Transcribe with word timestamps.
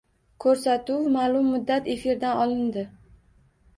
Koʻrsatuv 0.45 1.03
maʼlum 1.17 1.45
muddat 1.55 1.91
efirdan 1.97 2.43
olindi. 2.47 2.87